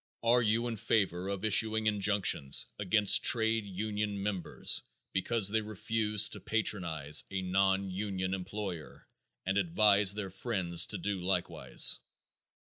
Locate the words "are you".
0.23-0.67